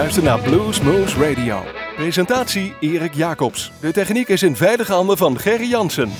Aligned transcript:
luistert 0.00 0.24
naar 0.24 0.40
Blues 0.40 0.80
Moose 0.80 1.28
Radio. 1.28 1.62
Presentatie 1.96 2.74
Erik 2.80 3.14
Jacobs. 3.14 3.72
De 3.80 3.92
techniek 3.92 4.28
is 4.28 4.42
in 4.42 4.56
veilige 4.56 4.92
handen 4.92 5.16
van 5.16 5.38
Gerry 5.38 5.68
Jansen. 5.68 6.10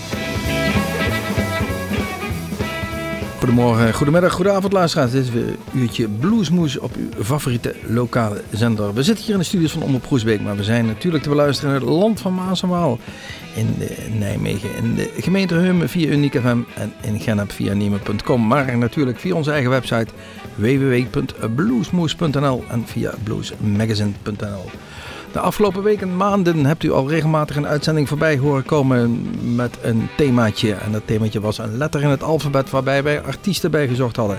Goedemorgen, 3.40 3.94
goedemiddag, 3.94 4.32
goedenavond 4.32 4.72
luisteraars. 4.72 5.10
Dit 5.10 5.24
is 5.24 5.30
weer 5.30 5.48
een 5.48 5.58
uurtje 5.74 6.08
Bluesmoes 6.08 6.78
op 6.78 6.94
uw 6.96 7.22
favoriete 7.22 7.74
lokale 7.86 8.42
zender. 8.50 8.94
We 8.94 9.02
zitten 9.02 9.24
hier 9.24 9.34
in 9.34 9.40
de 9.40 9.46
studios 9.46 9.72
van 9.72 9.82
Omroep 9.82 10.06
Groesbeek, 10.06 10.40
maar 10.40 10.56
we 10.56 10.64
zijn 10.64 10.86
natuurlijk 10.86 11.22
te 11.22 11.28
beluisteren 11.28 11.74
in 11.74 11.80
het 11.80 11.90
land 11.90 12.20
van 12.20 12.34
Maas 12.34 12.62
en 12.62 12.68
Waal. 12.68 12.98
In 13.54 13.76
Nijmegen, 14.18 14.76
in 14.76 14.94
de 14.94 15.10
gemeente 15.18 15.54
Heumen 15.54 15.88
via 15.88 16.08
Uniek 16.08 16.40
FM 16.40 16.58
en 16.74 16.92
in 17.00 17.20
Gennep 17.20 17.52
via 17.52 17.72
Niemen.com. 17.72 18.46
Maar 18.46 18.78
natuurlijk 18.78 19.18
via 19.18 19.34
onze 19.34 19.50
eigen 19.50 19.70
website 19.70 20.12
www.bluesmoes.nl 20.54 22.64
en 22.68 22.86
via 22.86 23.14
bluesmagazine.nl. 23.22 24.70
De 25.32 25.40
afgelopen 25.40 25.82
weken 25.82 26.08
en 26.08 26.16
maanden 26.16 26.64
hebt 26.64 26.82
u 26.82 26.92
al 26.92 27.08
regelmatig 27.08 27.56
een 27.56 27.66
uitzending 27.66 28.08
voorbij 28.08 28.38
horen 28.38 28.64
komen 28.64 29.26
met 29.54 29.78
een 29.82 30.08
themaatje. 30.16 30.72
En 30.72 30.92
dat 30.92 31.02
themaatje 31.04 31.40
was 31.40 31.58
een 31.58 31.76
letter 31.76 32.02
in 32.02 32.08
het 32.08 32.22
alfabet 32.22 32.70
waarbij 32.70 33.02
wij 33.02 33.22
artiesten 33.22 33.70
bijgezocht 33.70 34.16
hadden. 34.16 34.38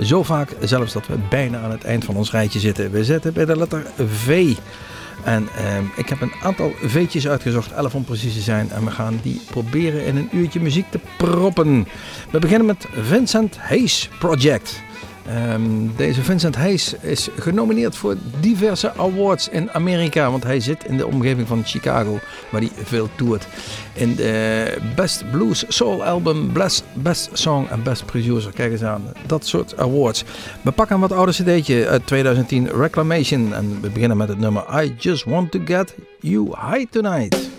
Zo 0.00 0.22
vaak 0.22 0.56
zelfs 0.60 0.92
dat 0.92 1.06
we 1.06 1.14
bijna 1.30 1.60
aan 1.60 1.70
het 1.70 1.84
eind 1.84 2.04
van 2.04 2.16
ons 2.16 2.30
rijtje 2.30 2.58
zitten. 2.58 2.90
We 2.90 3.04
zitten 3.04 3.32
bij 3.32 3.44
de 3.44 3.56
letter 3.56 3.86
V. 3.96 4.56
En 5.24 5.48
eh, 5.56 5.76
ik 5.96 6.08
heb 6.08 6.20
een 6.20 6.32
aantal 6.42 6.72
V'tjes 6.82 7.28
uitgezocht, 7.28 7.72
11 7.72 7.94
om 7.94 8.04
precies 8.04 8.34
te 8.34 8.40
zijn. 8.40 8.70
En 8.70 8.84
we 8.84 8.90
gaan 8.90 9.18
die 9.22 9.40
proberen 9.50 10.04
in 10.04 10.16
een 10.16 10.28
uurtje 10.32 10.60
muziek 10.60 10.90
te 10.90 11.00
proppen. 11.16 11.86
We 12.30 12.38
beginnen 12.38 12.66
met 12.66 12.86
Vincent 12.92 13.56
Hayes 13.58 14.08
Project. 14.18 14.82
Um, 15.28 15.92
deze 15.96 16.22
Vincent 16.22 16.56
Hayes 16.56 16.94
is 17.00 17.28
genomineerd 17.38 17.96
voor 17.96 18.16
diverse 18.40 18.92
awards 18.94 19.48
in 19.48 19.70
Amerika. 19.70 20.30
Want 20.30 20.42
hij 20.42 20.60
zit 20.60 20.84
in 20.84 20.96
de 20.96 21.06
omgeving 21.06 21.48
van 21.48 21.64
Chicago, 21.64 22.18
waar 22.50 22.60
hij 22.60 22.70
veel 22.82 23.08
toert. 23.16 23.46
In 23.92 24.14
de 24.14 24.76
Best 24.96 25.30
Blues 25.30 25.64
Soul 25.68 26.04
Album, 26.04 26.52
Best, 26.52 26.84
Best 26.92 27.30
Song 27.32 27.66
en 27.70 27.82
Best 27.82 28.06
Producer. 28.06 28.52
Kijk 28.52 28.72
eens 28.72 28.82
aan, 28.82 29.12
dat 29.26 29.46
soort 29.46 29.78
awards. 29.78 30.24
We 30.62 30.70
pakken 30.70 31.00
wat 31.00 31.12
ouder 31.12 31.34
cd'tje 31.34 31.88
uit 31.88 32.06
2010, 32.06 32.68
Reclamation. 32.68 33.54
En 33.54 33.80
we 33.80 33.90
beginnen 33.90 34.16
met 34.16 34.28
het 34.28 34.38
nummer 34.38 34.82
I 34.82 34.94
Just 34.98 35.24
Want 35.24 35.50
To 35.50 35.60
Get 35.64 35.94
You 36.20 36.46
High 36.46 36.90
Tonight. 36.90 37.57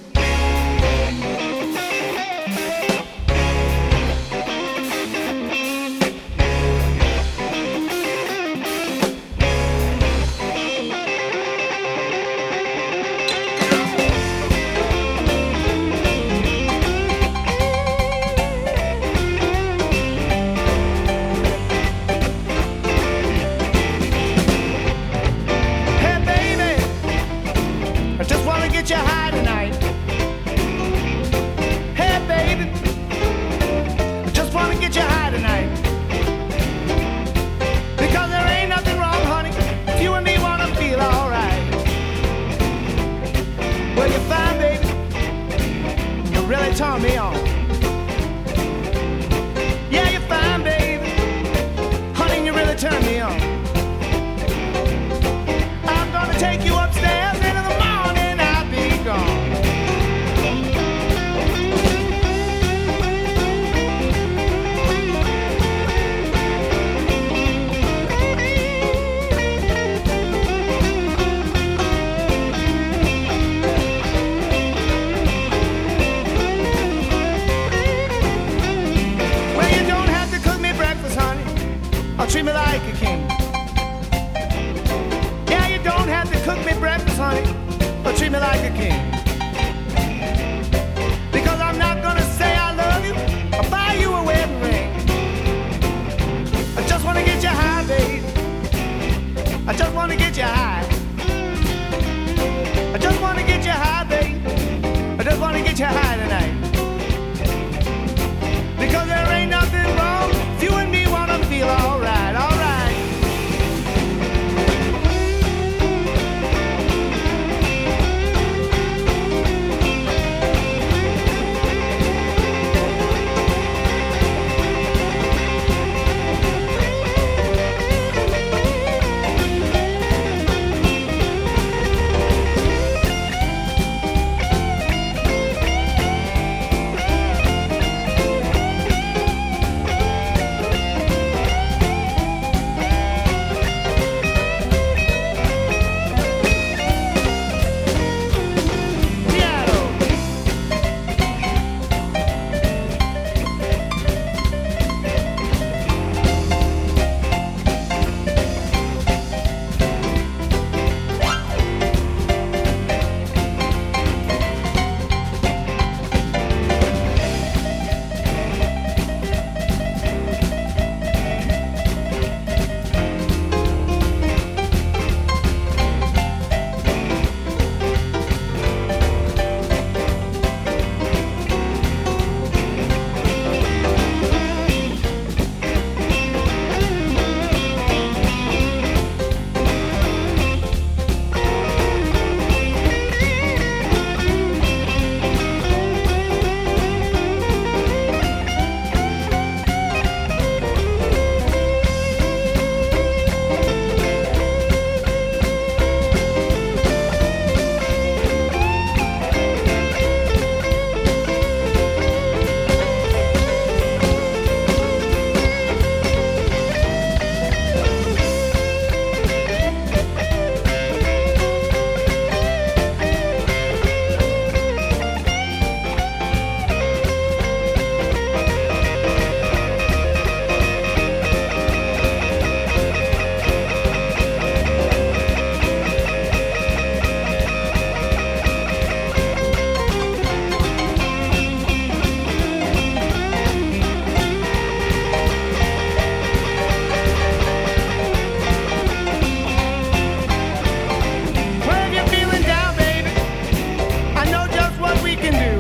we 255.10 255.16
can 255.16 255.34
do. 255.34 255.54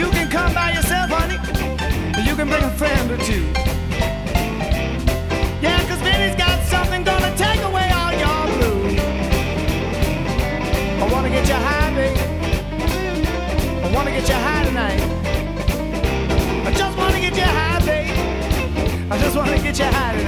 You 0.00 0.10
can 0.10 0.28
come 0.28 0.52
by 0.54 0.72
yourself, 0.72 1.08
honey, 1.10 1.38
or 2.16 2.22
you 2.28 2.34
can 2.34 2.48
bring 2.48 2.64
a 2.64 2.74
friend 2.80 3.10
or 3.12 3.18
two. 3.18 3.44
Yeah, 5.64 5.78
cause 5.88 6.00
Vinny's 6.06 6.34
got 6.34 6.56
something 6.64 7.04
gonna 7.04 7.32
take 7.36 7.60
away 7.70 7.88
all 7.98 8.12
your 8.24 8.40
blues. 8.54 8.98
I 11.02 11.04
wanna 11.12 11.30
get 11.30 11.46
you 11.52 11.58
high, 11.68 11.90
babe. 11.98 12.18
I 13.84 13.88
wanna 13.94 14.10
get 14.10 14.28
you 14.28 14.38
high 14.46 14.64
tonight. 14.68 15.02
I 16.68 16.70
just 16.72 16.98
wanna 16.98 17.20
get 17.20 17.36
you 17.36 17.50
high, 17.58 17.80
babe. 17.86 19.12
I 19.12 19.18
just 19.18 19.36
wanna 19.36 19.58
get 19.66 19.78
you 19.78 19.84
high 19.84 20.16
tonight. 20.16 20.27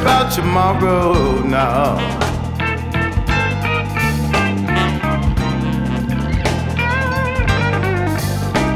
About 0.00 0.32
tomorrow 0.32 1.40
now. 1.40 1.98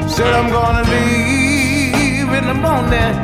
Said 0.09 0.35
I'm 0.35 0.51
gonna 0.51 0.85
leave 0.91 2.31
in 2.39 2.47
the 2.49 2.55
morning. 2.55 3.15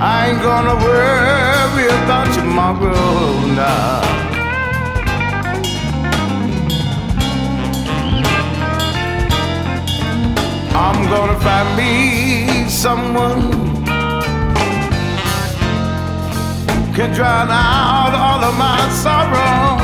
I 0.00 0.28
ain't 0.28 0.42
gonna 0.42 0.74
worry 0.84 1.86
about 2.02 2.26
tomorrow 2.34 3.46
now. 3.54 4.18
I'm 10.74 11.08
gonna 11.08 11.38
find 11.40 11.76
me 11.76 12.57
someone 12.78 13.42
can 16.94 17.12
drown 17.12 17.48
out 17.50 18.14
all 18.14 18.44
of 18.44 18.56
my 18.56 18.78
sorrow. 19.02 19.78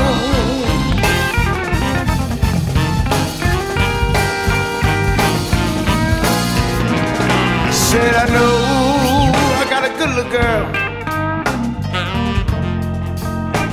Said 7.69 8.15
I 8.15 8.27
know 8.35 8.55
I 9.59 9.65
got 9.69 9.83
a 9.83 9.89
good 9.99 10.11
little 10.15 10.31
girl. 10.31 10.65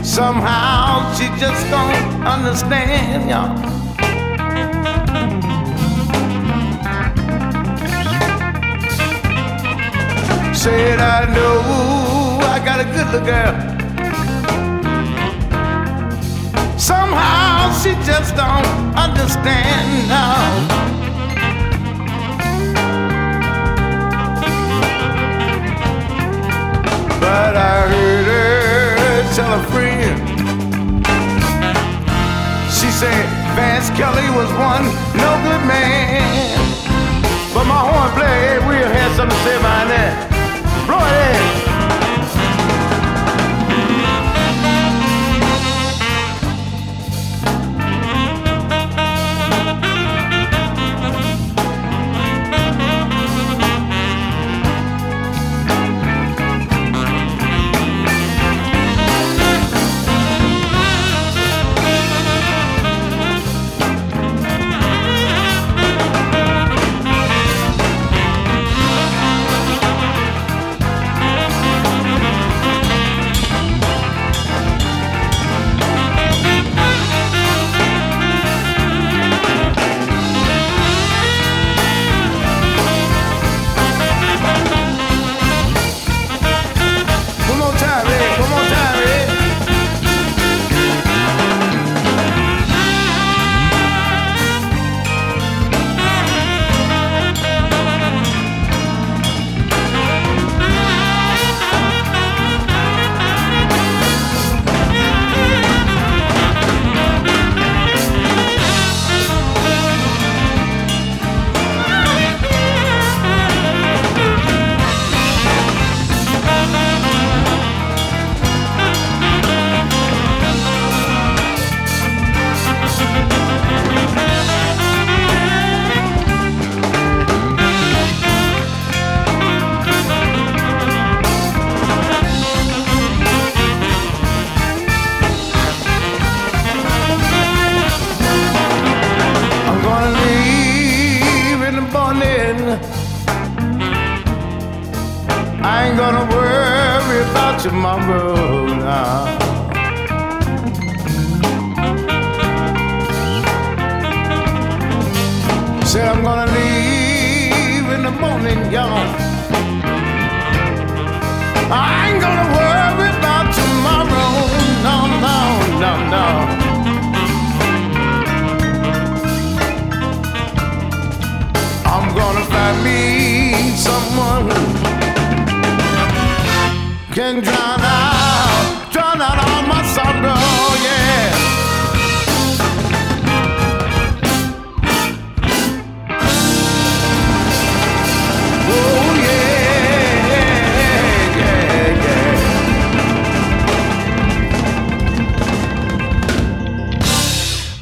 Somehow 0.03 1.15
she 1.15 1.29
just 1.39 1.71
don't 1.71 2.27
understand 2.27 3.31
y'all. 3.31 3.72
Said 10.63 11.01
I 11.01 11.27
know 11.35 12.39
I 12.55 12.65
got 12.65 12.79
a 12.79 12.85
good 12.85 13.09
little 13.11 13.27
girl. 13.27 13.55
Somehow 16.79 17.73
she 17.83 17.91
just 18.07 18.37
don't 18.37 18.69
understand 18.95 20.09
now. 20.09 20.39
But 27.19 27.57
I 27.57 27.89
heard 27.93 28.27
her 28.31 29.35
tell 29.35 29.53
a 29.59 29.63
friend. 29.73 30.17
She 32.71 32.89
said 33.01 33.27
Vance 33.57 33.91
Kelly 33.99 34.29
was 34.39 34.51
one 34.71 34.85
no 35.19 35.31
good 35.43 35.67
man. 35.67 36.55
But 37.53 37.65
my 37.65 37.81
horn 37.91 38.13
play, 38.13 38.61
we'll 38.61 38.87
have 38.87 39.17
something 39.17 39.37
to 39.37 39.43
say 39.43 39.57
about 39.57 39.89
that. 39.89 40.32
amores 41.03 41.72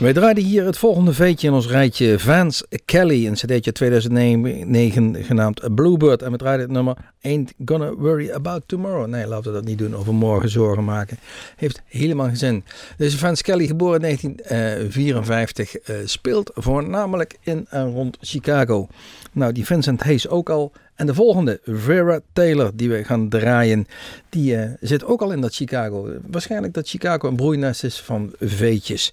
Wij 0.00 0.12
draaiden 0.12 0.44
hier 0.44 0.64
het 0.64 0.78
volgende 0.78 1.12
veetje 1.12 1.46
in 1.46 1.52
ons 1.52 1.68
rijtje. 1.68 2.18
Vance 2.18 2.66
Kelly, 2.84 3.26
een 3.26 3.34
cd'tje 3.34 3.72
2009 3.72 5.24
genaamd 5.24 5.74
Bluebird. 5.74 6.22
En 6.22 6.30
we 6.30 6.36
draaiden 6.36 6.66
het 6.66 6.74
nummer 6.74 6.96
Ain't 7.22 7.52
Gonna 7.64 7.94
Worry 7.94 8.30
About 8.30 8.62
Tomorrow. 8.66 9.06
Nee, 9.06 9.26
laten 9.26 9.52
we 9.52 9.58
dat 9.58 9.66
niet 9.66 9.78
doen, 9.78 9.96
over 9.96 10.14
morgen 10.14 10.48
zorgen 10.48 10.84
maken. 10.84 11.18
Heeft 11.56 11.82
helemaal 11.86 12.26
geen 12.26 12.36
zin. 12.36 12.64
Dus 12.96 13.14
Vance 13.14 13.42
Kelly, 13.42 13.66
geboren 13.66 13.94
in 13.94 14.00
1954, 14.00 15.88
uh, 15.88 16.00
eh, 16.00 16.06
speelt 16.06 16.50
voornamelijk 16.54 17.36
in 17.42 17.66
en 17.70 17.90
rond 17.90 18.16
Chicago. 18.20 18.88
Nou, 19.32 19.52
die 19.52 19.66
Vincent 19.66 20.02
Hayes 20.02 20.28
ook 20.28 20.50
al. 20.50 20.72
En 21.00 21.06
de 21.06 21.14
volgende, 21.14 21.60
Vera 21.64 22.20
Taylor, 22.32 22.70
die 22.74 22.88
we 22.88 23.04
gaan 23.04 23.28
draaien, 23.28 23.86
die 24.28 24.56
uh, 24.56 24.64
zit 24.80 25.04
ook 25.04 25.22
al 25.22 25.32
in 25.32 25.40
dat 25.40 25.54
Chicago. 25.54 26.08
Waarschijnlijk 26.26 26.74
dat 26.74 26.88
Chicago 26.88 27.28
een 27.28 27.36
broeinest 27.36 27.84
is 27.84 28.00
van 28.00 28.32
veetjes. 28.40 29.12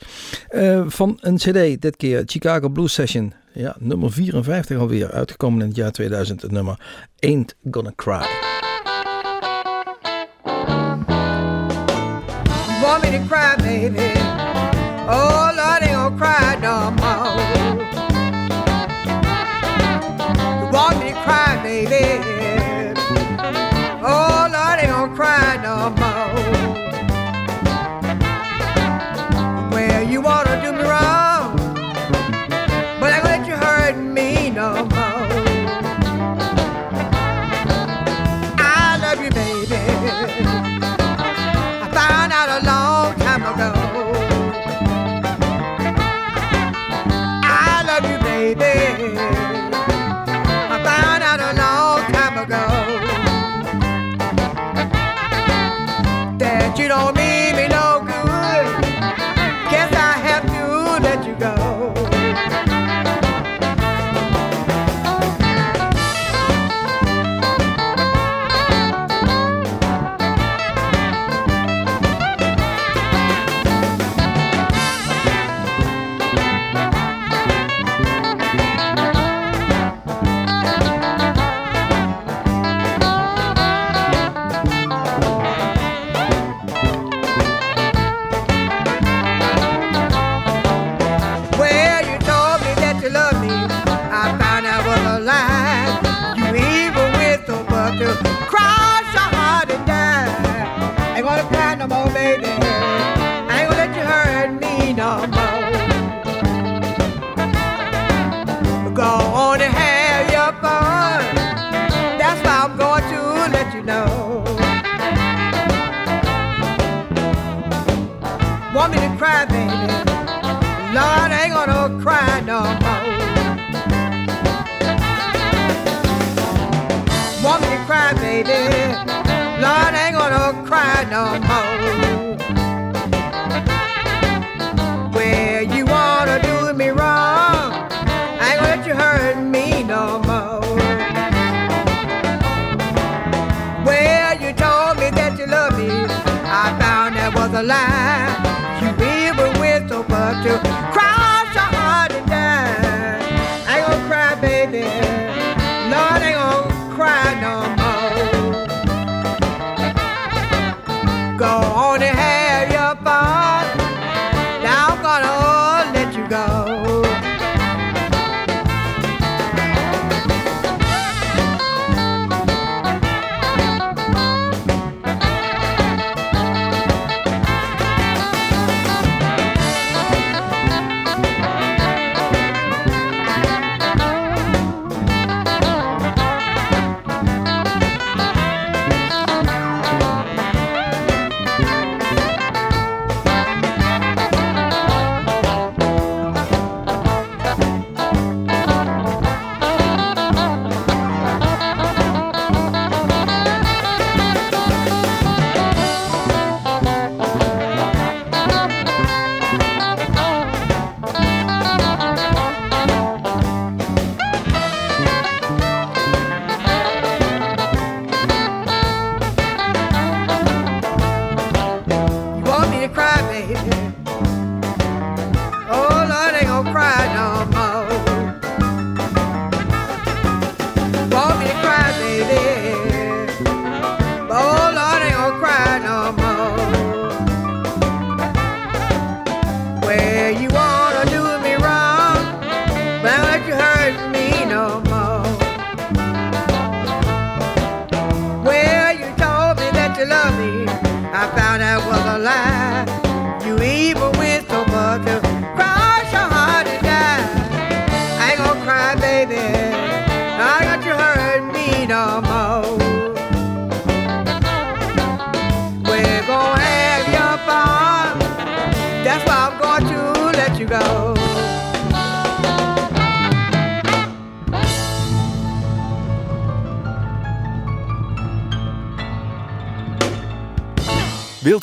Uh, 0.51 0.83
van 0.87 1.17
een 1.21 1.35
cd, 1.35 1.81
dit 1.81 1.95
keer 1.95 2.23
Chicago 2.25 2.69
Blues 2.69 2.93
Session. 2.93 3.33
Ja, 3.53 3.75
nummer 3.79 4.11
54 4.11 4.77
alweer, 4.77 5.11
uitgekomen 5.11 5.61
in 5.61 5.67
het 5.67 5.75
jaar 5.75 5.91
2000. 5.91 6.41
Het 6.41 6.51
nummer 6.51 6.79
Ain't 7.19 7.55
Gonna 7.71 7.91
Cry. 7.95 8.25
Want 12.81 13.01
me 13.01 13.11
to 13.11 13.25
cry, 13.27 13.55
baby? 13.57 14.19
Oh, 15.09 15.51
Lord, 15.55 15.81
ain't 15.81 15.95
gonna 15.95 16.15
cry 16.17 16.56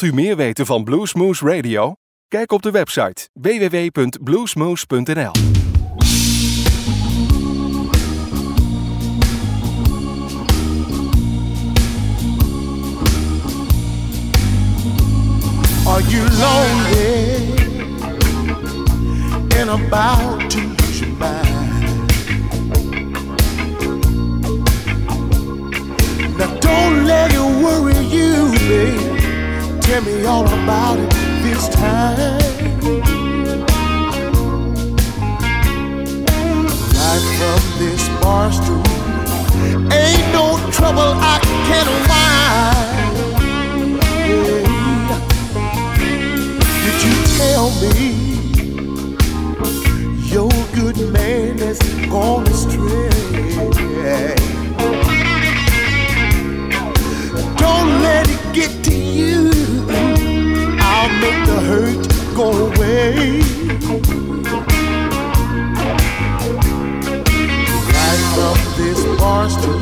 u 0.04 0.12
meer 0.12 0.37
weten 0.37 0.66
van 0.66 0.84
Bluesmoose 0.84 1.47
Radio? 1.47 1.95
Kijk 2.28 2.52
op 2.52 2.62
de 2.62 2.71
website 2.71 3.28
www.bluesmoose.nl. 3.32 5.32
Are 15.86 16.02
you 16.08 16.30
lonely 16.30 17.52
and 19.60 19.71
about 19.71 20.50
to 20.50 20.58
lose 20.58 21.00
your 21.00 21.19
mind? 21.19 21.52
Now 26.38 26.58
don't 26.60 27.04
let 27.06 27.32
it 27.32 27.62
worry 27.62 28.06
you, 28.06 28.50
baby. 28.69 29.03
Tell 29.84 30.00
me 30.02 30.25
all 30.25 30.47
about 30.47 30.99
it 30.99 31.10
this 31.42 31.68
time. 31.68 32.16
Right 36.97 37.25
from 37.36 37.60
this 37.78 38.08
bar 38.23 38.50
stool, 38.50 38.82
ain't 39.92 40.32
no 40.32 40.58
trouble 40.73 41.12
I 41.20 41.38
can't 41.68 41.88
Yeah. 44.30 45.20
Did 46.82 46.99
you 47.04 47.16
tell 47.36 47.68
me 47.82 48.08
your 50.32 50.54
good 50.75 50.99
man 51.12 51.58
has 51.58 51.78
gone 52.08 52.47
astray? 52.47 53.10
Don't 57.58 57.90
let 58.00 58.33
hurt 61.71 62.08
go 62.34 62.50
away. 62.69 63.41
Right 67.95 68.23
from 68.34 68.56
this 68.76 69.00
bar 69.19 69.49
stool, 69.49 69.80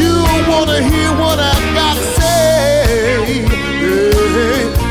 you 0.00 0.12
wanna 0.48 0.80
hear 0.82 1.10
what 1.20 1.38
I 1.38 1.54
gotta 1.74 2.04
say. 2.18 3.46
Yeah, 3.80 4.85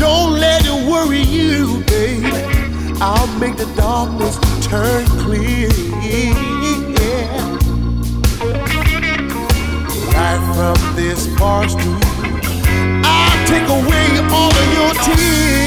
don't 0.00 0.40
let 0.40 0.64
it 0.64 0.88
worry 0.90 1.20
you, 1.20 1.84
baby. 1.84 2.32
I'll 3.02 3.26
make 3.38 3.56
the 3.58 3.66
darkness 3.76 4.38
turn 4.66 5.04
clear. 5.20 5.68
Right 10.16 10.40
from 10.54 10.78
this 10.96 11.26
bar 11.38 11.68
stool, 11.68 12.00
I'll 13.04 13.46
take 13.46 13.68
away 13.68 14.06
all 14.32 14.52
of 14.62 14.68
your 14.78 14.94
tears. 15.04 15.60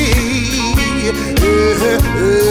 Hey. 1.82 2.43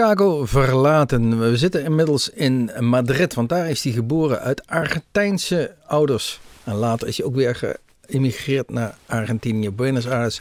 Chicago 0.00 0.44
verlaten. 0.46 1.38
We 1.40 1.56
zitten 1.56 1.84
inmiddels 1.84 2.28
in 2.30 2.70
Madrid, 2.80 3.34
want 3.34 3.48
daar 3.48 3.70
is 3.70 3.82
hij 3.84 3.92
geboren 3.92 4.40
uit 4.40 4.66
Argentijnse 4.66 5.74
ouders. 5.86 6.40
En 6.64 6.74
later 6.74 7.08
is 7.08 7.16
hij 7.16 7.26
ook 7.26 7.34
weer 7.34 7.76
geëmigreerd 8.06 8.70
naar 8.70 8.94
Argentinië, 9.06 9.70
Buenos 9.70 10.06
Aires. 10.08 10.40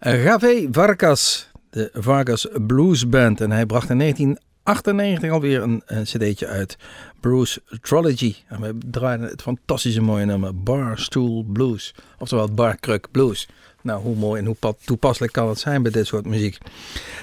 Javé 0.00 0.68
Vargas, 0.72 1.48
de 1.70 1.90
Vargas 1.92 2.46
Blues 2.66 3.08
Band. 3.08 3.40
En 3.40 3.50
hij 3.50 3.66
bracht 3.66 3.90
in 3.90 3.98
1998 3.98 5.30
alweer 5.30 5.62
een, 5.62 5.82
een 5.86 6.02
cd'tje 6.04 6.46
uit, 6.46 6.76
Bruce 7.20 7.62
Trilogy. 7.82 8.34
En 8.48 8.60
we 8.60 8.78
draaiden 8.90 9.28
het 9.28 9.42
fantastische 9.42 10.00
mooie 10.02 10.24
nummer 10.24 10.62
Barstool 10.62 11.44
Blues. 11.52 11.94
Oftewel 12.18 12.48
Barkruk 12.54 13.06
Blues. 13.10 13.48
Nou, 13.82 14.02
hoe 14.02 14.16
mooi 14.16 14.40
en 14.40 14.46
hoe 14.46 14.56
pa- 14.58 14.72
toepasselijk 14.84 15.32
kan 15.32 15.48
het 15.48 15.58
zijn 15.58 15.82
bij 15.82 15.92
dit 15.92 16.06
soort 16.06 16.26
muziek. 16.26 16.58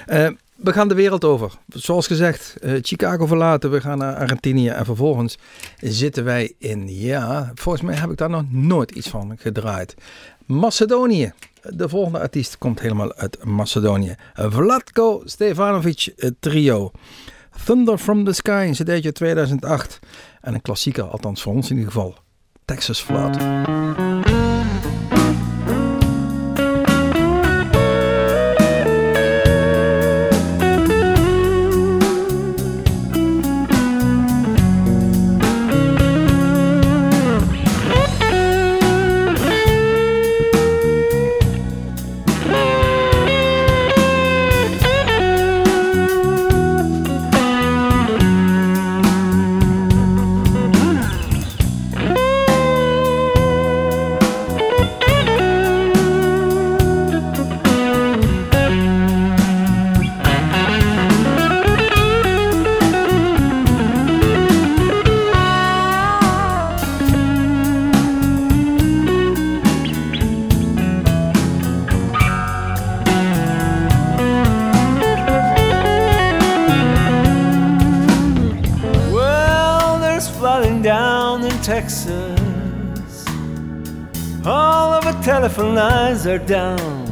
Eh, 0.06 0.28
we 0.62 0.72
gaan 0.72 0.88
de 0.88 0.94
wereld 0.94 1.24
over. 1.24 1.52
Zoals 1.68 2.06
gezegd, 2.06 2.56
eh, 2.60 2.72
Chicago 2.82 3.26
verlaten. 3.26 3.70
We 3.70 3.80
gaan 3.80 3.98
naar 3.98 4.16
Argentinië. 4.16 4.68
En 4.68 4.84
vervolgens 4.84 5.38
zitten 5.80 6.24
wij 6.24 6.54
in, 6.58 6.98
ja, 6.98 7.50
volgens 7.54 7.84
mij 7.84 7.94
heb 7.94 8.10
ik 8.10 8.16
daar 8.16 8.30
nog 8.30 8.44
nooit 8.48 8.90
iets 8.90 9.08
van 9.08 9.36
gedraaid. 9.38 9.94
Macedonië. 10.46 11.32
De 11.62 11.88
volgende 11.88 12.18
artiest 12.18 12.58
komt 12.58 12.80
helemaal 12.80 13.14
uit 13.14 13.44
Macedonië. 13.44 14.14
Vlatko 14.34 15.22
Stefanovic 15.24 16.14
Trio. 16.40 16.90
Thunder 17.64 17.98
from 17.98 18.24
the 18.24 18.32
Sky, 18.32 18.64
een 18.68 18.72
cd'tje 18.72 19.12
2008. 19.12 19.98
En 20.40 20.54
een 20.54 20.62
klassieker, 20.62 21.04
althans 21.04 21.42
voor 21.42 21.52
ons 21.52 21.70
in 21.70 21.76
ieder 21.76 21.92
geval. 21.92 22.16
Texas 22.64 23.00
Flood. 23.00 23.36
Lines 86.24 86.26
are 86.26 86.46
down. 86.46 87.06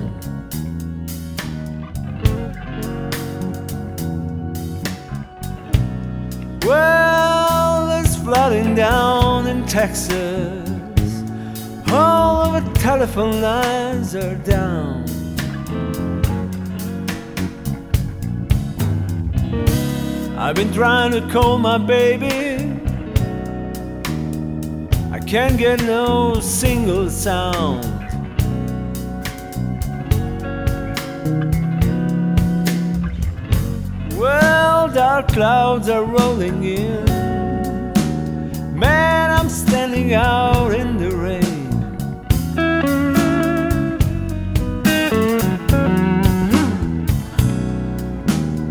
Well, 6.66 7.88
there's 7.88 8.16
flooding 8.16 8.74
down 8.74 9.46
in 9.46 9.64
Texas. 9.66 10.68
All 11.90 12.54
of 12.54 12.64
the 12.64 12.80
telephone 12.80 13.40
lines 13.40 14.14
are 14.14 14.34
down. 14.36 15.04
I've 20.36 20.54
been 20.54 20.72
trying 20.72 21.12
to 21.12 21.26
call 21.32 21.58
my 21.58 21.78
baby. 21.78 22.80
I 25.10 25.18
can't 25.18 25.58
get 25.58 25.82
no 25.82 26.40
single 26.40 27.10
sound. 27.10 27.87
Clouds 35.38 35.88
are 35.88 36.02
rolling 36.02 36.64
in. 36.64 37.04
Man, 38.76 39.30
I'm 39.30 39.48
standing 39.48 40.12
out 40.12 40.74
in 40.74 40.96
the 40.98 41.12
rain. 41.14 41.68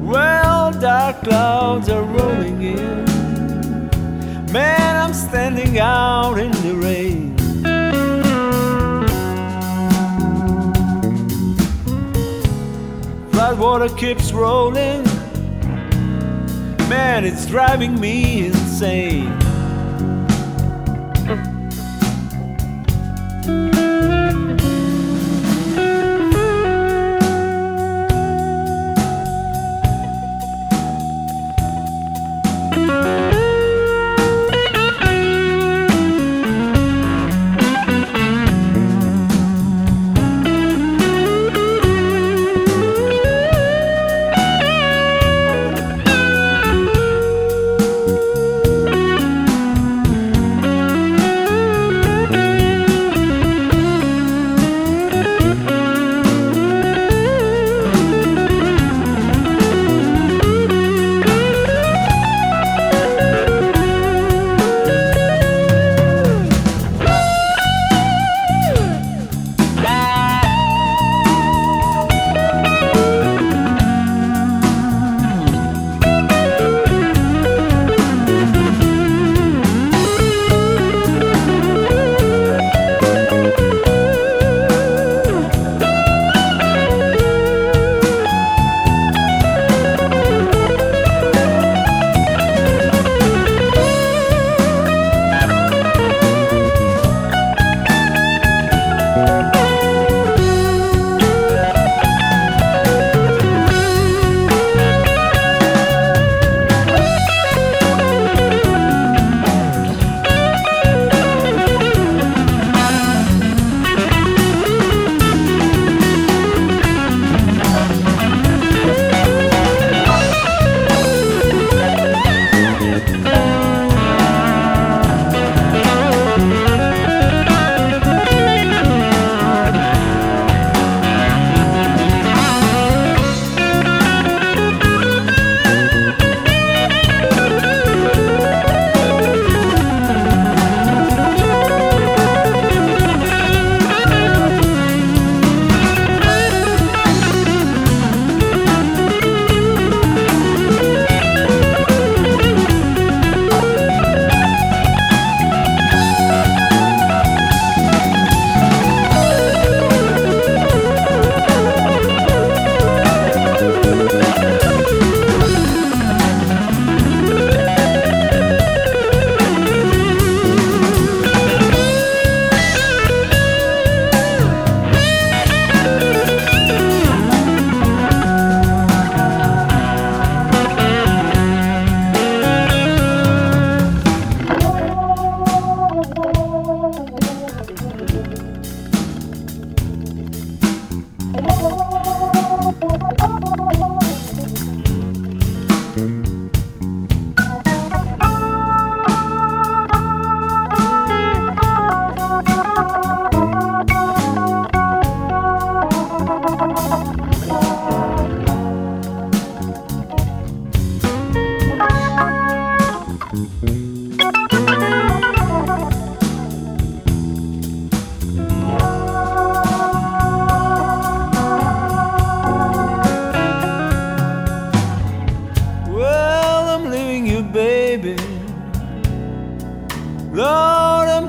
Well, 0.06 0.74
dark 0.74 1.24
clouds 1.24 1.88
are 1.88 2.04
rolling 2.04 2.62
in. 2.62 3.06
Man, 4.52 4.96
I'm 5.04 5.14
standing 5.14 5.80
out 5.80 6.38
in 6.38 6.52
the 6.52 6.76
rain. 6.76 7.38
Flood 13.32 13.58
water 13.58 13.88
keeps 13.96 14.34
rolling. 14.34 15.07
Man, 16.88 17.26
it's 17.26 17.46
driving 17.46 18.00
me 18.00 18.46
insane. 18.46 19.47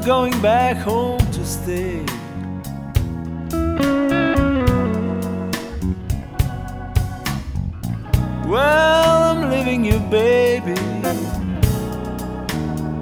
Going 0.08 0.40
back 0.40 0.78
home 0.78 1.18
to 1.32 1.44
stay. 1.44 2.02
Well, 8.46 9.22
I'm 9.22 9.50
leaving 9.50 9.84
you, 9.84 9.98
baby. 10.08 10.80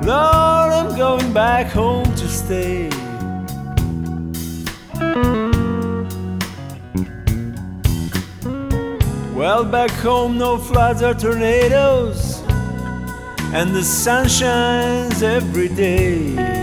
Lord, 0.04 0.72
I'm 0.78 0.96
going 0.96 1.32
back 1.32 1.68
home 1.68 2.12
to 2.16 2.26
stay. 2.26 2.88
Well, 9.32 9.64
back 9.64 9.92
home, 9.92 10.38
no 10.38 10.58
floods 10.58 11.02
or 11.02 11.14
tornadoes, 11.14 12.42
and 13.54 13.72
the 13.72 13.84
sun 13.84 14.26
shines 14.28 15.22
every 15.22 15.68
day. 15.68 16.55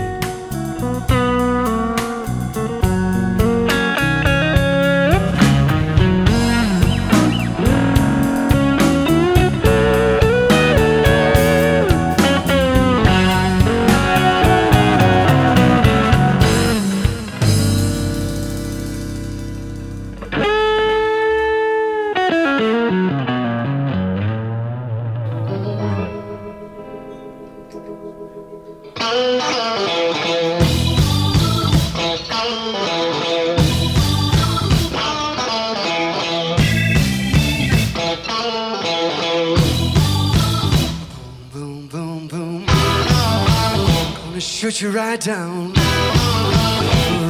right 45.14 45.20
down, 45.20 45.72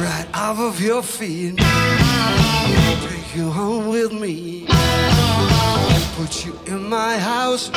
right 0.01 0.25
off 0.33 0.59
of 0.59 0.81
your 0.81 1.03
feet. 1.03 1.55
Take 1.57 3.35
you 3.35 3.51
home 3.51 3.89
with 3.89 4.11
me, 4.11 4.65
put 6.15 6.43
you 6.43 6.59
in 6.65 6.89
my 6.89 7.15
house. 7.19 7.69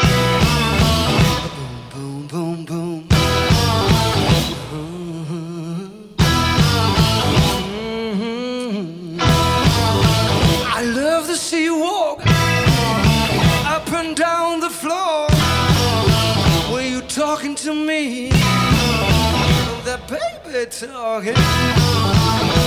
talking. 20.88 22.58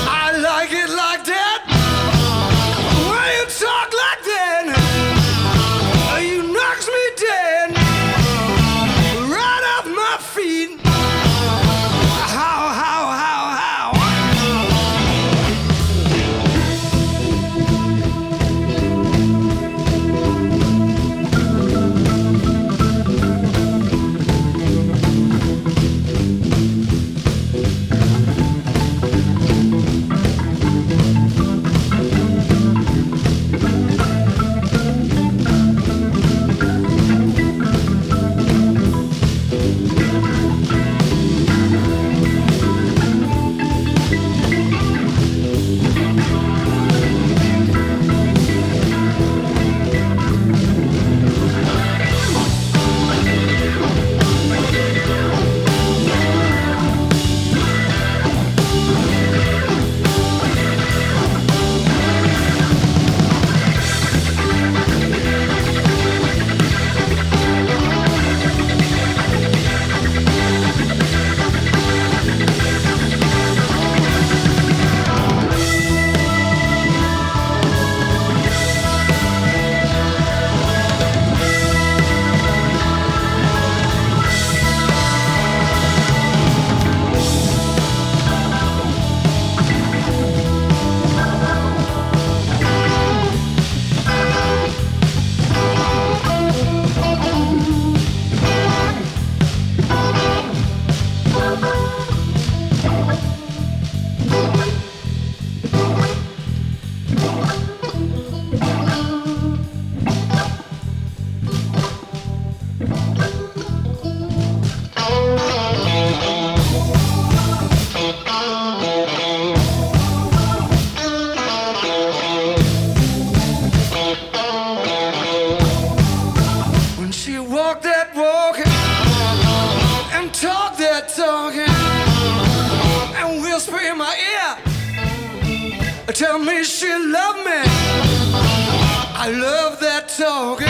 so 140.21 140.60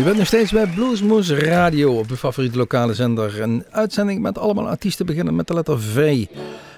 Je 0.00 0.06
bent 0.06 0.18
nog 0.18 0.26
steeds 0.26 0.52
bij 0.52 0.66
Bluesmoose 0.66 1.34
Radio 1.34 1.98
op 1.98 2.10
uw 2.10 2.16
favoriete 2.16 2.56
lokale 2.56 2.94
zender. 2.94 3.40
Een 3.40 3.64
uitzending 3.70 4.20
met 4.20 4.38
allemaal 4.38 4.68
artiesten 4.68 5.06
beginnen 5.06 5.36
met 5.36 5.46
de 5.46 5.54
letter 5.54 5.80
V. 5.80 6.26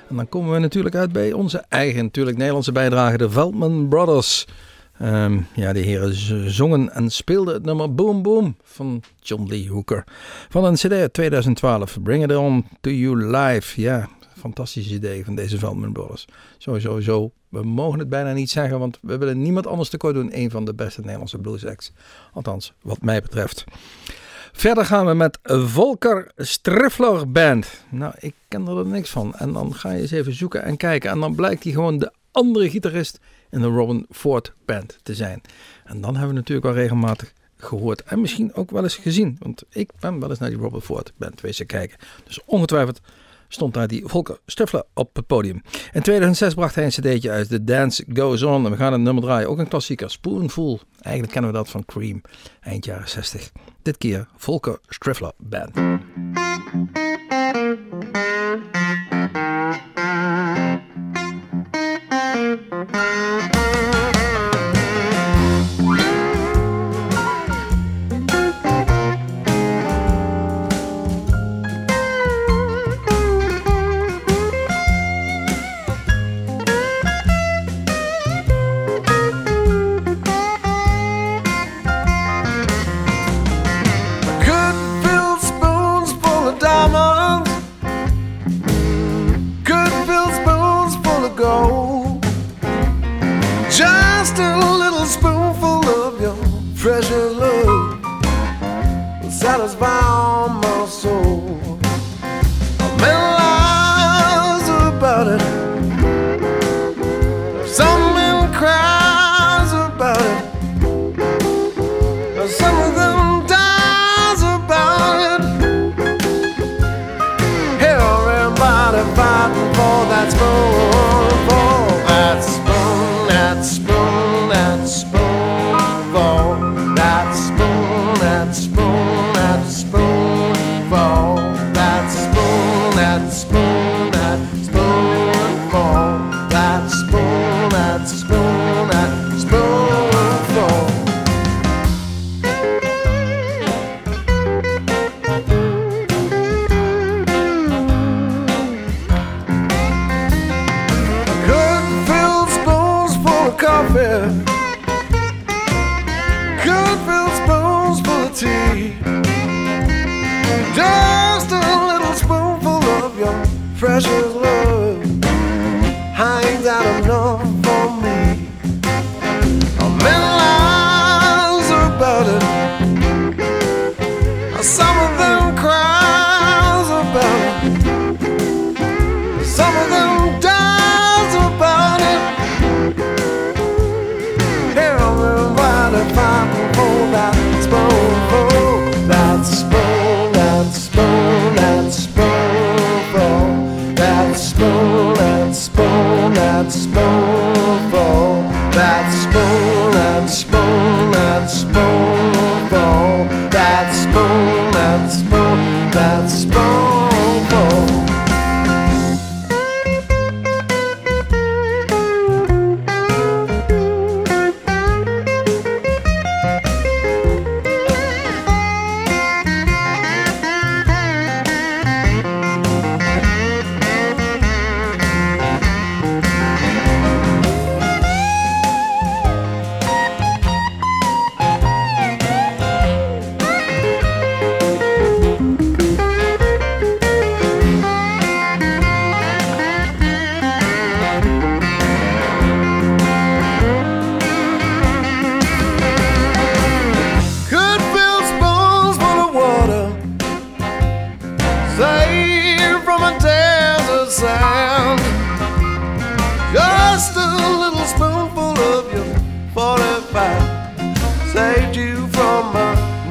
En 0.08 0.16
dan 0.16 0.28
komen 0.28 0.52
we 0.52 0.58
natuurlijk 0.58 0.94
uit 0.94 1.12
bij 1.12 1.32
onze 1.32 1.64
eigen, 1.68 2.04
natuurlijk 2.04 2.36
Nederlandse 2.36 2.72
bijdrage, 2.72 3.16
de 3.16 3.30
Veldman 3.30 3.88
Brothers. 3.88 4.46
Ehm, 4.98 5.38
ja, 5.54 5.72
de 5.72 5.78
heren 5.78 6.14
zongen 6.50 6.92
en 6.92 7.10
speelden 7.10 7.54
het 7.54 7.64
nummer 7.64 7.94
Boom 7.94 8.22
Boom 8.22 8.56
van 8.62 9.02
John 9.20 9.46
Lee 9.48 9.70
Hooker. 9.70 10.04
Van 10.48 10.64
een 10.64 10.74
cd 10.74 10.92
uit 10.92 11.12
2012, 11.12 11.98
Bring 12.02 12.24
It 12.24 12.36
On 12.36 12.66
To 12.80 12.90
You 12.90 13.26
Live. 13.36 13.80
Ja, 13.80 14.08
fantastisch 14.42 14.90
idee 14.90 15.24
van 15.24 15.34
deze 15.34 15.58
Veldman 15.58 15.92
Brothers. 15.92 16.26
Sowieso. 16.58 17.32
We 17.48 17.62
mogen 17.62 17.98
het 17.98 18.08
bijna 18.08 18.32
niet 18.32 18.50
zeggen, 18.50 18.78
want 18.78 18.98
we 19.02 19.18
willen 19.18 19.42
niemand 19.42 19.66
anders 19.66 19.88
tekort 19.88 20.14
doen. 20.14 20.36
Een 20.36 20.50
van 20.50 20.64
de 20.64 20.74
beste 20.74 21.00
Nederlandse 21.00 21.38
blues 21.38 21.66
acts. 21.66 21.92
Althans, 22.32 22.72
wat 22.82 23.02
mij 23.02 23.20
betreft. 23.22 23.64
Verder 24.52 24.84
gaan 24.84 25.06
we 25.06 25.14
met 25.14 25.38
Volker 25.42 26.32
Striffler 26.36 27.30
Band. 27.30 27.84
Nou, 27.90 28.14
ik 28.18 28.34
ken 28.48 28.66
er 28.66 28.86
niks 28.86 29.10
van. 29.10 29.34
En 29.34 29.52
dan 29.52 29.74
ga 29.74 29.90
je 29.90 30.00
eens 30.00 30.10
even 30.10 30.34
zoeken 30.34 30.62
en 30.62 30.76
kijken. 30.76 31.10
En 31.10 31.20
dan 31.20 31.34
blijkt 31.34 31.62
hij 31.62 31.72
gewoon 31.72 31.98
de 31.98 32.12
andere 32.30 32.70
gitarist 32.70 33.20
in 33.50 33.60
de 33.60 33.66
Robin 33.66 34.06
Ford 34.10 34.52
Band 34.64 34.98
te 35.02 35.14
zijn. 35.14 35.40
En 35.84 36.00
dan 36.00 36.10
hebben 36.10 36.28
we 36.28 36.40
natuurlijk 36.40 36.66
wel 36.66 36.76
regelmatig 36.76 37.32
gehoord. 37.56 38.02
En 38.02 38.20
misschien 38.20 38.54
ook 38.54 38.70
wel 38.70 38.82
eens 38.82 38.96
gezien. 38.96 39.36
Want 39.38 39.62
ik 39.68 39.90
ben 40.00 40.20
wel 40.20 40.30
eens 40.30 40.38
naar 40.38 40.50
die 40.50 40.58
Robin 40.58 40.80
Ford 40.80 41.12
Band 41.16 41.40
wezen 41.40 41.66
kijken. 41.66 41.98
Dus 42.24 42.40
ongetwijfeld 42.44 43.00
stond 43.52 43.74
daar 43.74 43.86
die 43.86 44.02
Volker 44.06 44.38
Striffler 44.46 44.84
op 44.94 45.16
het 45.16 45.26
podium. 45.26 45.62
In 45.92 46.02
2006 46.02 46.54
bracht 46.54 46.74
hij 46.74 46.84
een 46.84 46.90
cd'tje 46.90 47.30
uit, 47.30 47.48
The 47.48 47.64
Dance 47.64 48.04
Goes 48.12 48.42
On. 48.42 48.64
En 48.64 48.70
we 48.70 48.76
gaan 48.76 48.92
het 48.92 49.00
nummer 49.00 49.22
draaien, 49.22 49.48
ook 49.48 49.58
een 49.58 49.68
klassieker, 49.68 50.10
Spoonful. 50.10 50.80
Eigenlijk 51.00 51.32
kennen 51.32 51.50
we 51.50 51.56
dat 51.56 51.68
van 51.68 51.84
Cream, 51.84 52.22
eind 52.60 52.84
jaren 52.84 53.08
60. 53.08 53.52
Dit 53.82 53.98
keer 53.98 54.28
Volker 54.36 54.78
Striffler 54.88 55.32
Band. 55.38 55.70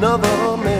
Another 0.04 0.58
man. 0.58 0.71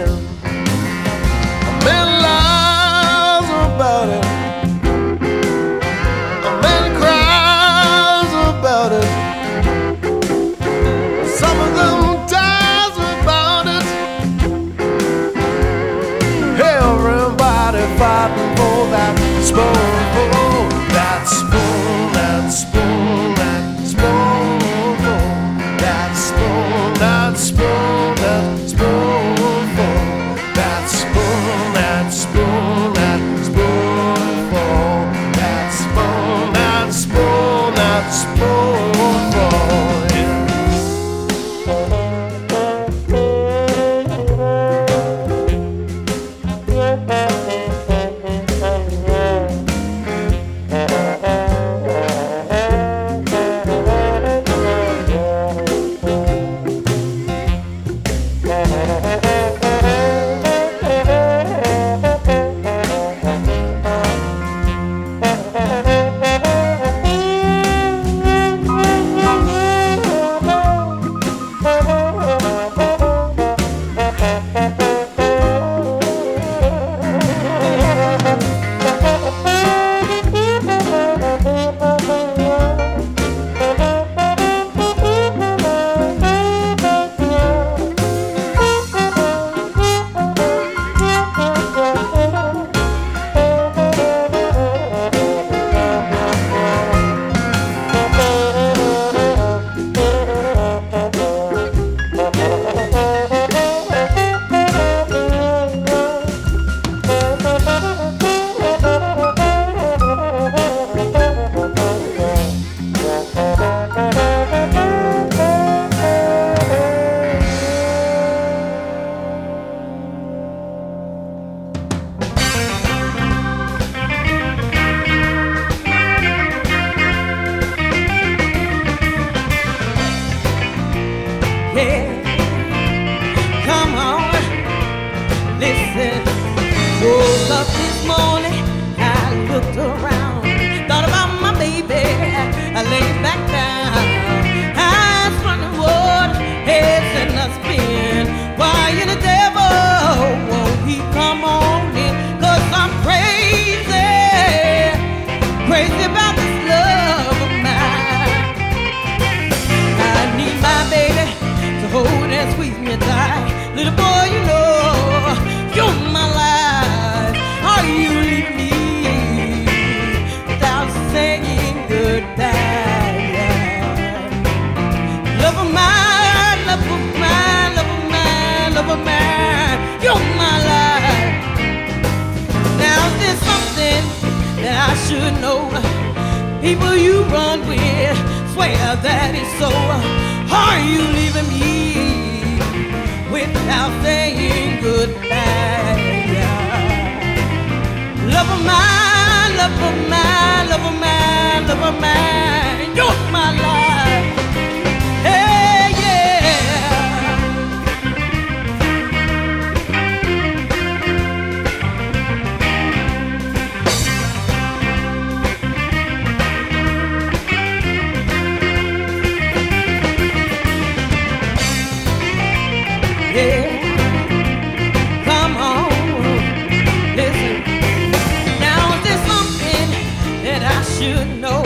Should 231.02 231.40
know? 231.40 231.62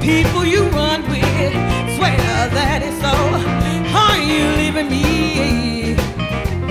People 0.00 0.42
you 0.44 0.62
run 0.80 1.02
with 1.12 1.54
swear 1.96 2.16
that 2.56 2.80
it's 2.86 2.98
so. 3.04 3.14
Are 4.02 4.20
you 4.30 4.44
leaving 4.60 4.88
me 4.94 5.94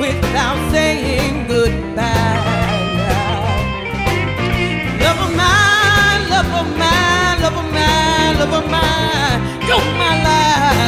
without 0.04 0.58
saying 0.74 1.46
goodbye? 1.48 2.42
Love 5.04 5.20
of 5.26 5.32
mine, 5.44 6.22
love 6.34 6.52
of 6.62 6.68
mine, 6.84 7.38
love 7.46 7.58
of 7.62 7.68
mine, 7.78 8.34
love 8.42 8.54
of 8.60 8.66
mine, 8.76 9.40
you're 9.68 9.90
my 10.02 10.14
life. 10.28 10.83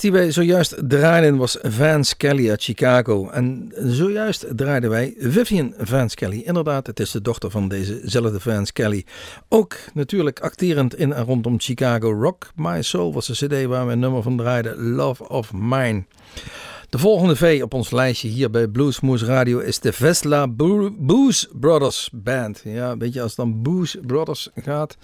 Die 0.00 0.12
wij 0.12 0.30
zojuist 0.30 0.74
draaiden 0.88 1.36
was 1.36 1.58
Vance 1.62 2.16
Kelly 2.16 2.50
uit 2.50 2.62
Chicago. 2.62 3.28
En 3.28 3.72
zojuist 3.76 4.46
draaiden 4.56 4.90
wij 4.90 5.14
Vivian 5.18 5.74
Vance 5.78 6.16
Kelly. 6.16 6.42
Inderdaad, 6.44 6.86
het 6.86 7.00
is 7.00 7.10
de 7.10 7.20
dochter 7.22 7.50
van 7.50 7.68
dezezelfde 7.68 8.40
Vance 8.40 8.72
Kelly. 8.72 9.04
Ook 9.48 9.76
natuurlijk 9.94 10.40
acterend 10.40 10.94
in 10.94 11.12
en 11.12 11.24
rondom 11.24 11.60
Chicago. 11.60 12.12
Rock 12.12 12.50
My 12.56 12.82
Soul 12.82 13.12
was 13.12 13.26
de 13.26 13.32
cd 13.46 13.64
waar 13.64 13.86
we 13.86 13.92
een 13.92 13.98
nummer 13.98 14.22
van 14.22 14.36
draaiden. 14.36 14.82
Love 14.82 15.28
of 15.28 15.52
Mine. 15.52 16.04
De 16.88 16.98
volgende 16.98 17.36
V 17.36 17.60
op 17.62 17.74
ons 17.74 17.90
lijstje 17.90 18.28
hier 18.28 18.50
bij 18.50 18.68
Bluesmoose 18.68 19.24
Radio 19.24 19.58
is 19.58 19.78
de 19.78 19.92
Vesla 19.92 20.48
Bo- 20.48 20.94
Booze 20.98 21.48
Brothers 21.60 22.08
Band. 22.12 22.60
Ja, 22.64 22.96
weet 22.96 23.12
je, 23.12 23.20
als 23.22 23.36
het 23.36 23.38
dan 23.38 23.62
Booze 23.62 23.98
Brothers 23.98 24.48
gaat, 24.54 24.96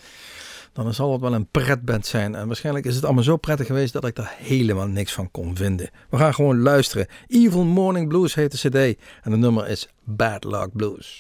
dan 0.85 0.95
zal 0.95 1.13
het 1.13 1.21
wel 1.21 1.35
een 1.35 1.51
pretband 1.51 2.07
zijn. 2.07 2.35
En 2.35 2.47
waarschijnlijk 2.47 2.87
is 2.87 2.95
het 2.95 3.05
allemaal 3.05 3.23
zo 3.23 3.37
prettig 3.37 3.67
geweest 3.67 3.93
dat 3.93 4.05
ik 4.05 4.15
daar 4.15 4.35
helemaal 4.39 4.87
niks 4.87 5.13
van 5.13 5.31
kon 5.31 5.57
vinden. 5.57 5.91
We 6.11 6.17
gaan 6.17 6.35
gewoon 6.35 6.61
luisteren. 6.61 7.07
Evil 7.27 7.65
Morning 7.65 8.09
Blues 8.09 8.35
heet 8.35 8.63
de 8.63 8.69
cd 8.69 8.99
en 9.23 9.31
het 9.31 9.41
nummer 9.41 9.69
is 9.69 9.89
Bad 10.05 10.45
Luck 10.45 10.69
Blues. 10.73 11.17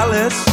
Palace, 0.00 0.49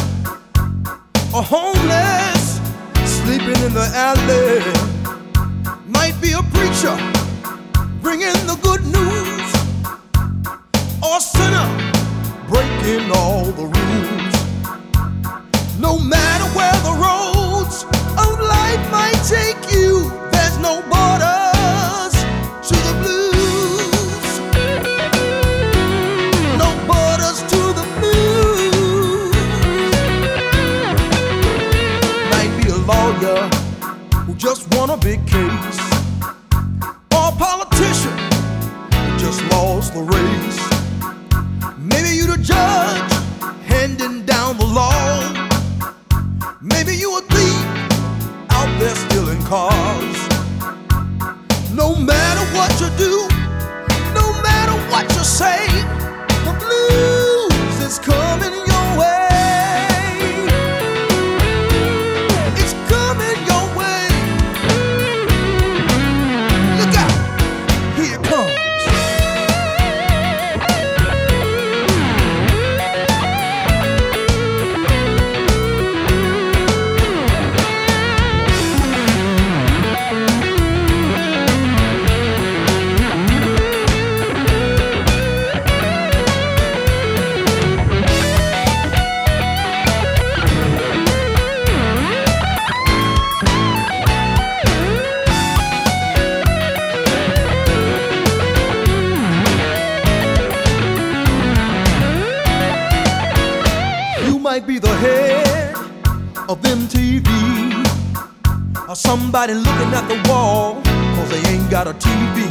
somebody 108.98 109.54
looking 109.54 109.92
at 109.94 110.08
the 110.08 110.28
wall, 110.28 110.82
cause 111.14 111.30
they 111.30 111.48
ain't 111.50 111.70
got 111.70 111.86
a 111.86 111.92
TV. 111.94 112.48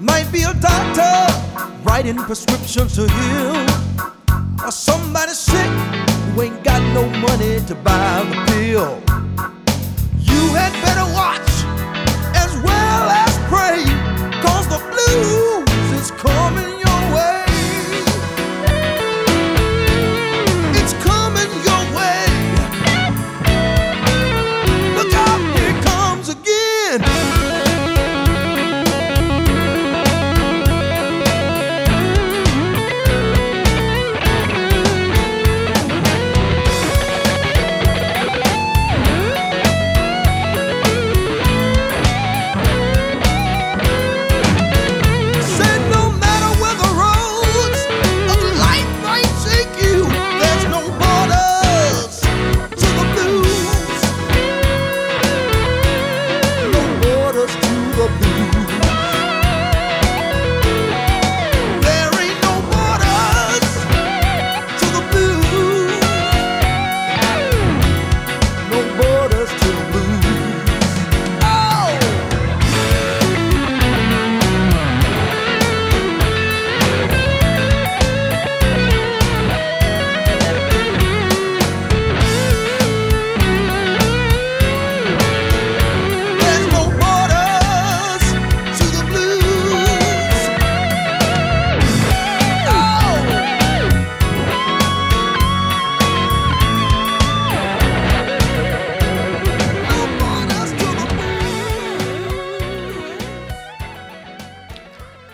Might 0.00 0.30
be 0.32 0.42
a 0.42 0.52
doctor 0.54 1.14
writing 1.84 2.16
prescriptions 2.16 2.96
to 2.96 3.08
heal. 3.08 3.56
Or 4.64 4.72
somebody 4.72 5.32
sick 5.32 5.70
who 6.34 6.42
ain't 6.42 6.64
got 6.64 6.82
no 6.92 7.08
money 7.20 7.60
to 7.68 7.74
buy 7.76 8.24
the 8.30 8.38
pill. 8.50 9.00
You 10.18 10.42
had 10.58 10.72
better 10.82 11.06
watch 11.14 11.50
as 12.34 12.52
well 12.66 13.08
as 13.22 13.32
pray, 13.52 13.84
cause 14.42 14.66
the 14.74 14.80
blues 14.90 16.00
is 16.00 16.10
coming 16.10 16.71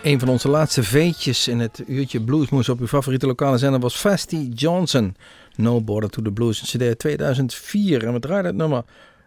Een 0.09 0.19
van 0.19 0.29
onze 0.29 0.49
laatste 0.49 0.83
veetjes 0.83 1.47
in 1.47 1.59
het 1.59 1.83
uurtje 1.87 2.21
Bluesmoes 2.21 2.69
op 2.69 2.79
uw 2.79 2.87
favoriete 2.87 3.25
lokale 3.25 3.57
zender 3.57 3.79
was 3.79 3.95
Fasty 3.95 4.49
Johnson. 4.53 5.15
No 5.55 5.81
Border 5.81 6.09
to 6.09 6.21
the 6.21 6.31
Blues, 6.31 6.61
een 6.61 6.79
cd 6.79 6.81
uit 6.81 6.99
2004. 6.99 8.05
En 8.05 8.13
we 8.13 8.19
draaiden 8.19 8.51
het 8.51 8.55
nummer 8.55 8.83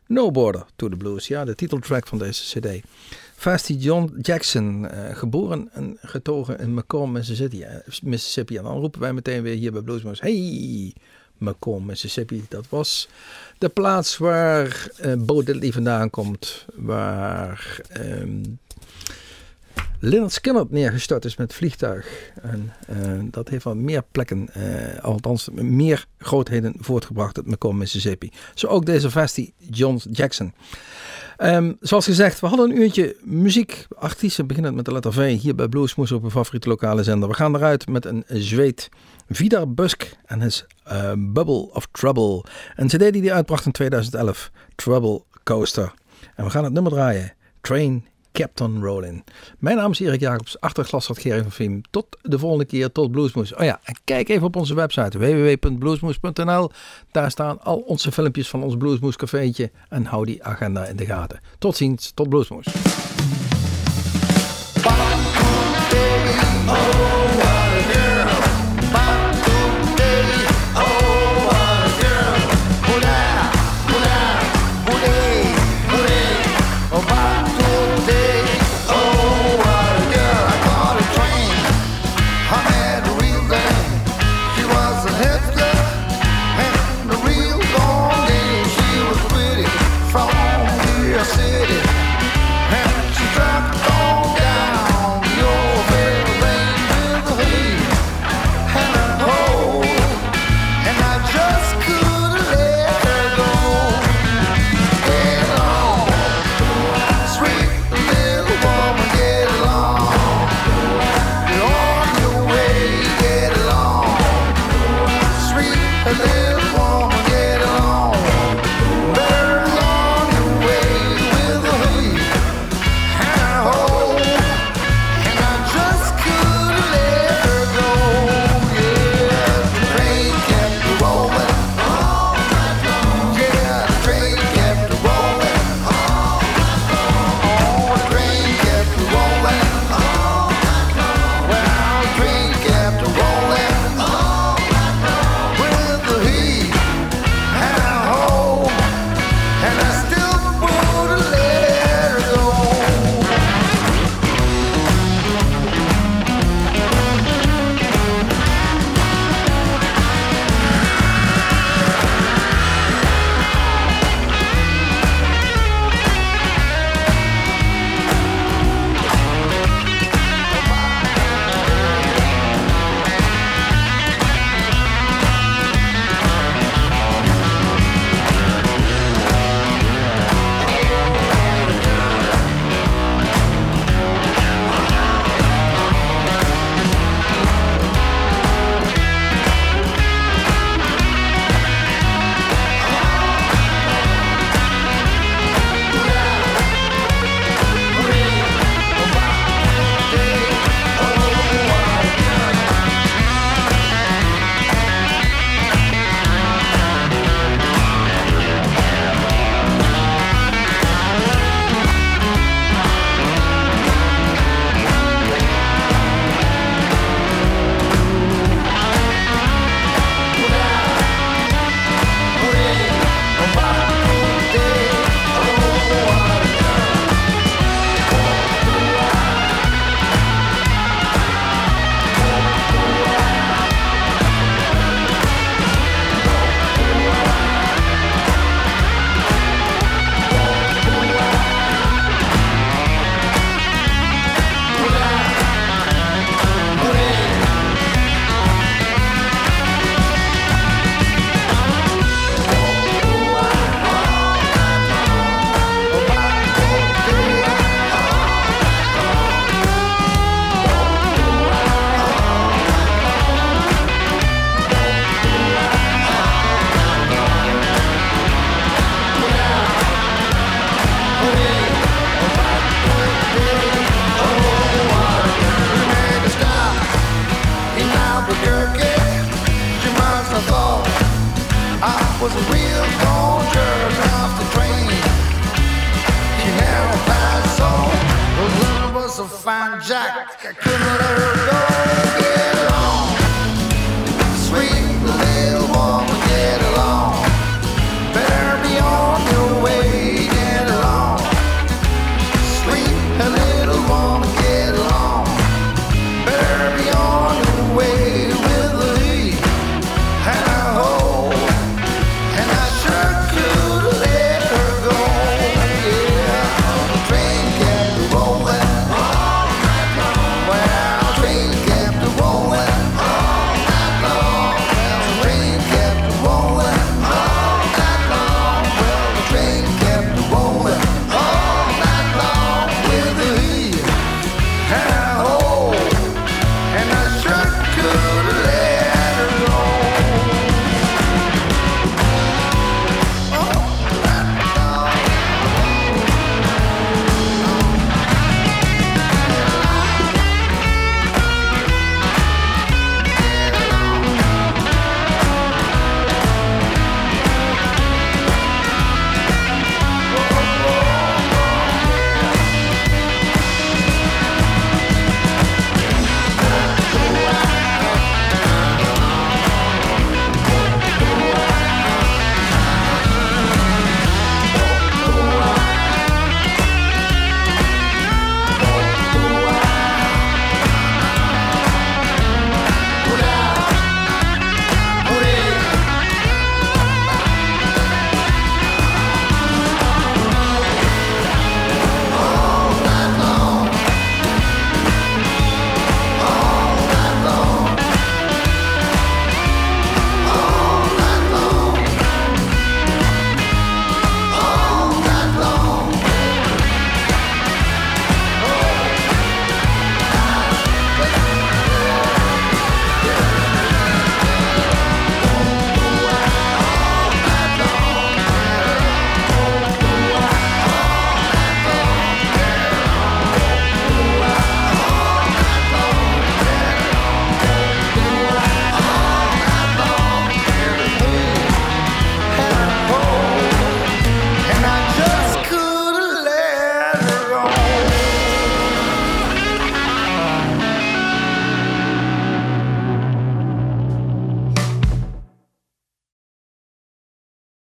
No 0.06 0.30
Border 0.30 0.64
to 0.76 0.88
the 0.88 0.96
Blues. 0.96 1.26
Ja, 1.26 1.44
de 1.44 1.54
titeltrack 1.54 2.06
van 2.06 2.18
deze 2.18 2.58
cd. 2.58 2.84
Fasty 3.36 3.72
John 3.72 4.18
Jackson, 4.20 4.88
eh, 4.88 5.16
geboren 5.16 5.68
en 5.72 5.98
getogen 6.00 6.58
in 6.58 6.74
Macomb, 6.74 7.12
Mississippi. 7.12 7.64
Mississippi. 8.02 8.56
En 8.56 8.62
dan 8.62 8.78
roepen 8.78 9.00
wij 9.00 9.12
meteen 9.12 9.42
weer 9.42 9.56
hier 9.56 9.72
bij 9.72 9.82
Bluesmoes. 9.82 10.20
Hey, 10.20 10.94
Macomb, 11.38 11.86
Mississippi. 11.86 12.44
Dat 12.48 12.68
was 12.68 13.08
de 13.58 13.68
plaats 13.68 14.16
waar 14.16 14.88
eh 14.96 15.12
Bo 15.18 15.42
Diddley 15.42 15.72
vandaan 15.72 16.10
komt. 16.10 16.66
Waar... 16.74 17.80
ehm 17.88 18.40
Leonard 20.04 20.32
Skinner 20.32 20.66
neergestort 20.68 21.24
is 21.24 21.36
met 21.36 21.54
vliegtuig. 21.54 22.30
En 22.42 22.72
eh, 22.86 22.96
dat 23.30 23.48
heeft 23.48 23.64
wel 23.64 23.74
meer 23.74 24.02
plekken, 24.10 24.48
eh, 24.52 25.04
althans 25.04 25.48
meer 25.52 26.06
grootheden 26.18 26.74
voortgebracht 26.78 27.36
uit 27.36 27.46
Macomb, 27.46 27.78
Mississippi. 27.78 28.30
Zo 28.54 28.66
ook 28.66 28.86
deze 28.86 29.10
Vasty 29.10 29.52
John 29.70 30.00
Jackson. 30.10 30.54
Ehm, 31.36 31.72
zoals 31.80 32.04
gezegd, 32.04 32.40
we 32.40 32.46
hadden 32.46 32.70
een 32.70 32.80
uurtje 32.80 33.16
muziek, 33.22 33.86
artiesten 33.94 34.46
beginnend 34.46 34.74
met 34.74 34.84
de 34.84 34.92
letter 34.92 35.12
V, 35.12 35.40
hier 35.40 35.54
bij 35.54 35.68
Bluesmoes 35.68 36.12
op 36.12 36.22
een 36.22 36.30
favoriete 36.30 36.68
lokale 36.68 37.02
zender. 37.02 37.28
We 37.28 37.34
gaan 37.34 37.54
eruit 37.56 37.88
met 37.88 38.04
een 38.04 38.24
zweet. 38.28 38.88
Vidar 39.28 39.72
Busk 39.72 40.16
en 40.24 40.40
his 40.40 40.66
eh, 40.84 41.12
Bubble 41.16 41.70
of 41.72 41.88
Trouble. 41.92 42.44
Een 42.76 42.86
cd 42.86 43.12
die 43.12 43.22
hij 43.22 43.32
uitbracht 43.32 43.66
in 43.66 43.72
2011, 43.72 44.50
Trouble 44.74 45.22
Coaster. 45.44 45.92
En 46.34 46.44
we 46.44 46.50
gaan 46.50 46.64
het 46.64 46.72
nummer 46.72 46.92
draaien, 46.92 47.32
Train 47.60 48.10
Kept 48.32 48.60
on 48.60 48.82
Rolling. 48.82 49.24
Mijn 49.58 49.76
naam 49.76 49.90
is 49.90 50.00
Erik 50.00 50.20
Jacobs, 50.20 50.60
achter 50.60 50.84
glas 50.84 51.06
van 51.06 51.16
Gerry 51.16 51.42
van 51.42 51.50
Viem. 51.50 51.82
Tot 51.90 52.06
de 52.22 52.38
volgende 52.38 52.64
keer, 52.64 52.92
tot 52.92 53.10
Bluesmoes. 53.10 53.54
Oh 53.54 53.64
ja, 53.64 53.80
en 53.84 53.96
kijk 54.04 54.28
even 54.28 54.46
op 54.46 54.56
onze 54.56 54.74
website 54.74 55.18
www.bluesmoes.nl. 55.18 56.70
Daar 57.10 57.30
staan 57.30 57.60
al 57.60 57.78
onze 57.78 58.12
filmpjes 58.12 58.48
van 58.48 58.62
ons 58.62 58.76
Bluesmoes 58.76 59.16
cafeetje. 59.16 59.70
En 59.88 60.04
hou 60.04 60.24
die 60.24 60.44
agenda 60.44 60.84
in 60.84 60.96
de 60.96 61.06
gaten. 61.06 61.40
Tot 61.58 61.76
ziens, 61.76 62.10
tot 62.14 62.28
Bluesmoes. 62.28 62.66